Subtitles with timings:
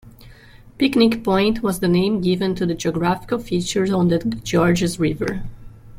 [0.79, 5.43] Picnic Point was the name given to the geographical feature on the Georges River.